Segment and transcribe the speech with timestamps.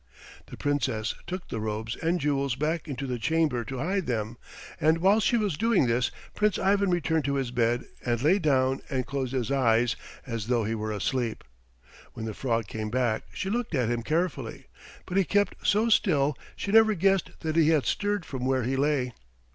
[0.47, 4.35] The Princess took the robes and jewels back into the chamber to hide them,
[4.79, 8.81] and while she was doing this Prince Ivan returned to his bed and lay down
[8.89, 9.95] and closed his eyes
[10.25, 11.43] as though he were asleep.
[12.13, 14.65] When the frog came back she looked at him carefully,
[15.05, 18.75] but he kept so still she never guessed that he had stirred from where he
[18.75, 19.13] lay.